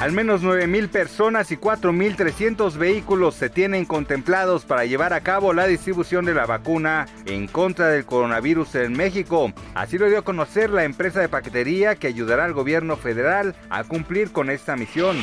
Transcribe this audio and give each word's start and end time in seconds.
Al 0.00 0.12
menos 0.12 0.44
9.000 0.44 0.90
personas 0.90 1.50
y 1.50 1.56
4.300 1.56 2.78
vehículos 2.78 3.34
se 3.34 3.50
tienen 3.50 3.84
contemplados 3.84 4.64
para 4.64 4.84
llevar 4.84 5.12
a 5.12 5.22
cabo 5.22 5.52
la 5.52 5.66
distribución 5.66 6.24
de 6.24 6.34
la 6.34 6.46
vacuna 6.46 7.06
en 7.26 7.48
contra 7.48 7.88
del 7.88 8.06
coronavirus 8.06 8.76
en 8.76 8.92
México. 8.92 9.52
Así 9.74 9.98
lo 9.98 10.06
dio 10.06 10.20
a 10.20 10.22
conocer 10.22 10.70
la 10.70 10.84
empresa 10.84 11.18
de 11.20 11.28
paquetería 11.28 11.96
que 11.96 12.06
ayudará 12.06 12.44
al 12.44 12.52
gobierno 12.52 12.96
federal 12.96 13.56
a 13.70 13.82
cumplir 13.82 14.30
con 14.30 14.50
esta 14.50 14.76
misión. 14.76 15.16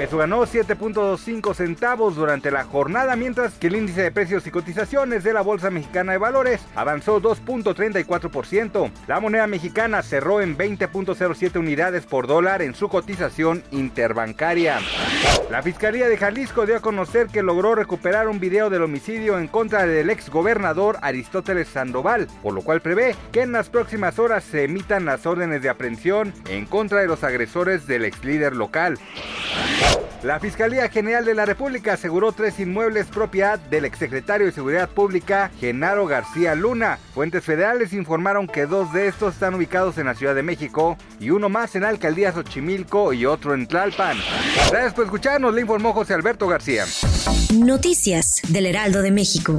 Eso 0.00 0.16
ganó 0.16 0.46
7.25 0.46 1.54
centavos 1.54 2.16
durante 2.16 2.50
la 2.50 2.64
jornada, 2.64 3.16
mientras 3.16 3.52
que 3.58 3.66
el 3.66 3.76
índice 3.76 4.00
de 4.00 4.12
precios 4.12 4.46
y 4.46 4.50
cotizaciones 4.50 5.24
de 5.24 5.34
la 5.34 5.42
Bolsa 5.42 5.70
Mexicana 5.70 6.12
de 6.12 6.18
Valores 6.18 6.62
avanzó 6.74 7.20
2.34%. 7.20 8.90
La 9.08 9.20
moneda 9.20 9.46
mexicana 9.46 10.02
cerró 10.02 10.40
en 10.40 10.56
20.07 10.56 11.58
unidades 11.58 12.06
por 12.06 12.26
dólar 12.26 12.62
en 12.62 12.74
su 12.74 12.88
cotización 12.88 13.62
interna 13.72 14.05
bancaria. 14.14 14.80
La 15.50 15.62
Fiscalía 15.62 16.08
de 16.08 16.16
Jalisco 16.16 16.66
dio 16.66 16.76
a 16.76 16.80
conocer 16.80 17.28
que 17.28 17.42
logró 17.42 17.74
recuperar 17.74 18.28
un 18.28 18.40
video 18.40 18.68
del 18.70 18.82
homicidio 18.82 19.38
en 19.38 19.48
contra 19.48 19.86
del 19.86 20.10
ex 20.10 20.28
gobernador 20.28 20.98
Aristóteles 21.02 21.68
Sandoval, 21.68 22.26
por 22.42 22.54
lo 22.54 22.62
cual 22.62 22.80
prevé 22.80 23.14
que 23.32 23.42
en 23.42 23.52
las 23.52 23.68
próximas 23.68 24.18
horas 24.18 24.44
se 24.44 24.64
emitan 24.64 25.04
las 25.04 25.26
órdenes 25.26 25.62
de 25.62 25.68
aprehensión 25.68 26.32
en 26.48 26.66
contra 26.66 27.00
de 27.00 27.06
los 27.06 27.24
agresores 27.24 27.86
del 27.86 28.04
ex 28.04 28.24
líder 28.24 28.54
local. 28.54 28.98
La 30.26 30.40
Fiscalía 30.40 30.88
General 30.88 31.24
de 31.24 31.34
la 31.34 31.44
República 31.44 31.92
aseguró 31.92 32.32
tres 32.32 32.58
inmuebles 32.58 33.06
propiedad 33.06 33.60
del 33.60 33.84
exsecretario 33.84 34.46
de 34.48 34.52
Seguridad 34.52 34.88
Pública, 34.88 35.52
Genaro 35.60 36.04
García 36.04 36.56
Luna. 36.56 36.98
Fuentes 37.14 37.44
federales 37.44 37.92
informaron 37.92 38.48
que 38.48 38.66
dos 38.66 38.92
de 38.92 39.06
estos 39.06 39.34
están 39.34 39.54
ubicados 39.54 39.98
en 39.98 40.06
la 40.06 40.16
Ciudad 40.16 40.34
de 40.34 40.42
México 40.42 40.98
y 41.20 41.30
uno 41.30 41.48
más 41.48 41.76
en 41.76 41.82
la 41.82 41.90
alcaldía 41.90 42.32
Xochimilco 42.32 43.12
y 43.12 43.24
otro 43.24 43.54
en 43.54 43.68
Tlalpan. 43.68 44.18
Gracias 44.68 44.94
por 44.94 45.04
escucharnos, 45.04 45.54
le 45.54 45.60
informó 45.60 45.92
José 45.92 46.14
Alberto 46.14 46.48
García. 46.48 46.86
Noticias 47.54 48.42
del 48.48 48.66
Heraldo 48.66 49.02
de 49.02 49.12
México. 49.12 49.56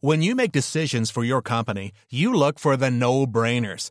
When 0.00 0.22
you 0.22 0.36
make 0.36 0.52
decisions 0.52 1.10
for 1.10 1.24
your 1.24 1.42
company, 1.42 1.90
you 2.08 2.32
look 2.32 2.60
for 2.60 2.76
the 2.76 2.92
no-brainers. 2.92 3.90